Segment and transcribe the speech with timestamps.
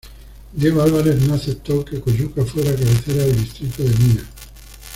[0.53, 4.23] Diego Álvarez no aceptó que Coyuca fuera cabecera del Distrito de Mina.